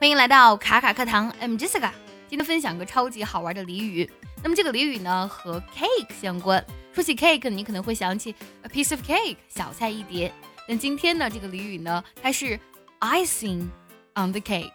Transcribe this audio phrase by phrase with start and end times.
[0.00, 1.90] 欢迎来到卡卡课堂，I'm Jessica。
[2.28, 4.08] 今天分享个超级好玩的俚语。
[4.44, 6.64] 那么这个俚语呢和 cake 相关。
[6.92, 8.32] 说起 cake，你可能会想起
[8.62, 10.32] a piece of cake，小菜一碟。
[10.68, 12.60] 但今天呢，这个俚语呢，它是
[13.00, 13.66] icing
[14.14, 14.70] on the cake。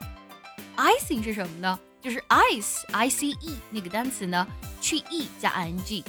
[0.75, 1.79] icing 是什么呢？
[2.01, 4.45] 就是 ice，i c e 那个单词呢，
[4.81, 6.03] 去 e 加 i n g。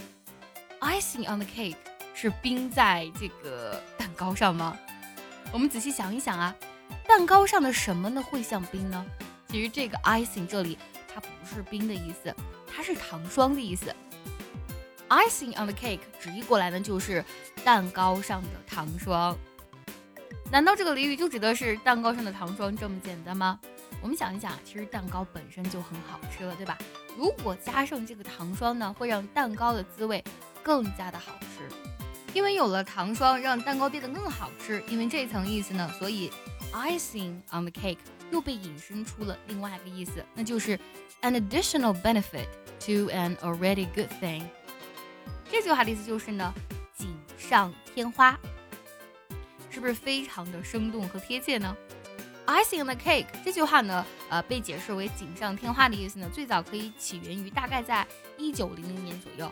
[0.81, 1.77] icing on the cake
[2.15, 4.77] 是冰在这个蛋糕上吗？
[5.53, 6.53] 我们仔细想一想啊。
[7.07, 9.05] 蛋糕上的什么呢会像冰呢？
[9.49, 10.77] 其实这个 icing 这里
[11.13, 12.35] 它不是冰的意思，
[12.67, 13.95] 它是糖霜的意思。
[15.09, 17.25] icing on the cake 直译过来呢就是
[17.63, 19.37] 蛋糕上的糖霜。
[20.51, 23.61] 难道这个俚语就指的是蛋糕上的糖霜这么简单吗？
[24.03, 26.77] 我们想一想，其实蛋糕本身就很好吃了，对吧？
[27.17, 30.23] 如果加上这个糖霜呢，会让蛋糕的滋味
[30.63, 31.69] 更加的好吃。
[32.33, 34.83] 因为有了糖霜，让蛋糕变得更好吃。
[34.89, 36.33] 因为这层意思呢，所以。
[36.75, 37.99] Icing on the cake
[38.31, 40.79] 又被引申出了另外一个意思，那就是
[41.23, 42.47] an additional benefit
[42.81, 44.43] to an already good thing。
[45.51, 46.53] 这句话的意思就是呢，
[46.97, 48.39] 锦上添花，
[49.71, 51.77] 是不是非常的生动和贴切呢
[52.47, 59.51] ？icing on the cake 这句话呢，呃，被解释为锦上添花的意思呢，最早可以起源于大概在一九零零年左右。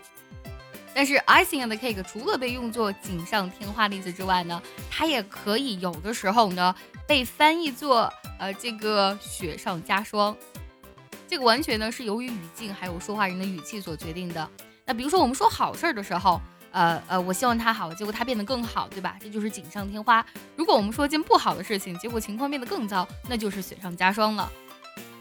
[0.95, 6.75] 但是 icing on the cake 除了被用作锦上添花的意思之外呢，它也可以有的时候呢
[7.07, 10.37] 被翻译作呃这个雪上加霜。
[11.27, 14.49] 这个完全呢是由于语境还有说话人的语气所决定的。
[14.85, 16.39] 那比如说我们说好事儿的时候，
[16.73, 19.17] 呃呃，我希望它好，结果它变得更好，对吧？
[19.19, 20.23] 这就是锦上添花。
[20.57, 24.51] 如果我们说件不好的事情，结果情况变得更糟，那就是雪上加霜了。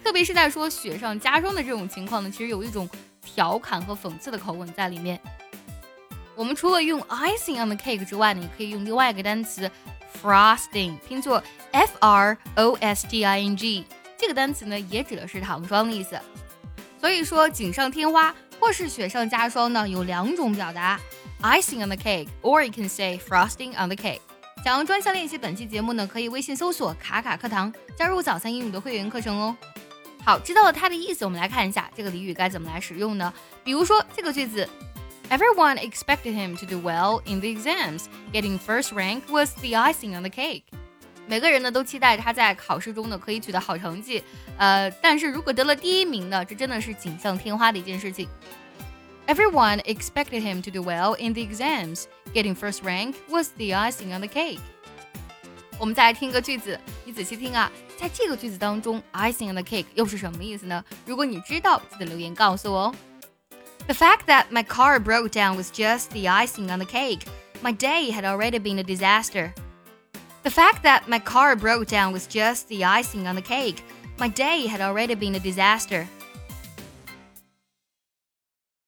[0.03, 2.89] 特别是在说雪上加霜的这种情况呢，其实有一种
[3.23, 5.21] 调侃和讽刺的口吻在里面。
[6.41, 9.69] 我们除了用 icing on the cake 之外呢，你可以用另外一个单词
[10.23, 13.85] frosting，拼作 f r o s t i n g。
[14.17, 16.19] 这个单词呢，也指的是糖霜的意思。
[16.99, 20.99] 所以说，锦上添花或是雪上加霜呢，有两种表达
[21.43, 24.21] ：icing on the cake，or you can say frosting on the cake。
[24.63, 29.55] 想要专项练习本期节目呢，可以微信搜索“卡卡课堂”，加入早餐英语的会员课程哦。
[30.25, 33.31] 好，知道了它的意思，我们来看一下这个俚语该怎么来使用呢？
[33.63, 34.67] 比如说这个句子。
[35.30, 38.04] Everyone expected him to do well in the exams.
[38.32, 40.62] Getting first rank was the icing on the cake.
[41.28, 44.22] 每个人呢都期待他在考试中呢可以取得好成绩，
[44.56, 48.28] 呃，但是如果得了第一名呢，这真的是锦上添花的一件事情。
[49.26, 52.04] Everyone expected him to do well in the exams.
[52.32, 54.60] Getting first rank was the icing on the cake.
[55.80, 60.84] 我们再来听一个句子，你仔细听啊，在这个句子当中，icing on the cake 又是什么意思呢？
[61.04, 62.94] 如果你知道，记得留言告诉我哦。
[63.87, 67.25] The fact that my car broke down was just the icing on the cake.
[67.61, 69.53] My day had already been a disaster.
[70.43, 73.83] The fact that my car broke down was just the icing on the cake.
[74.17, 76.07] My day had already been a disaster.